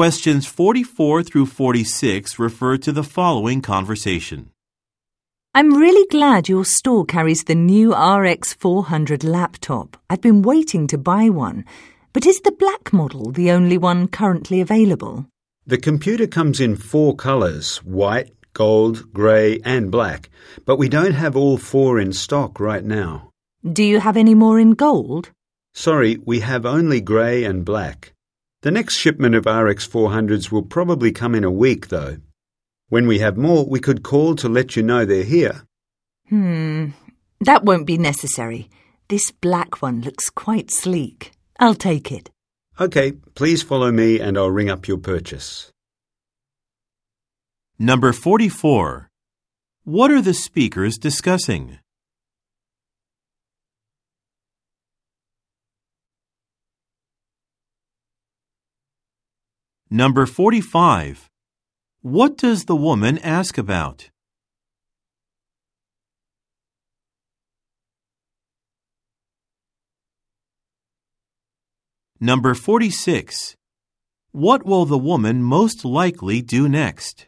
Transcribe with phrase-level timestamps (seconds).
[0.00, 4.48] Questions 44 through 46 refer to the following conversation.
[5.54, 9.98] I'm really glad your store carries the new RX 400 laptop.
[10.08, 11.66] I've been waiting to buy one.
[12.14, 15.26] But is the black model the only one currently available?
[15.66, 20.30] The computer comes in four colours white, gold, grey, and black,
[20.64, 23.28] but we don't have all four in stock right now.
[23.70, 25.30] Do you have any more in gold?
[25.74, 28.14] Sorry, we have only grey and black.
[28.62, 32.18] The next shipment of RX 400s will probably come in a week, though.
[32.90, 35.62] When we have more, we could call to let you know they're here.
[36.28, 36.88] Hmm,
[37.40, 38.68] that won't be necessary.
[39.08, 41.32] This black one looks quite sleek.
[41.58, 42.30] I'll take it.
[42.78, 45.72] OK, please follow me and I'll ring up your purchase.
[47.78, 49.08] Number 44.
[49.84, 51.78] What are the speakers discussing?
[59.92, 61.28] Number 45.
[62.02, 64.08] What does the woman ask about?
[72.20, 73.56] Number 46.
[74.30, 77.26] What will the woman most likely do next?